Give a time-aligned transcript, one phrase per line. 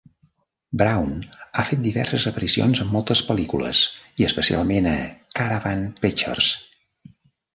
[0.81, 3.81] Brown ha fet diverses aparicions en moltes pel·lícules
[4.23, 4.97] i especialment a
[5.41, 6.49] Caravan Pictures.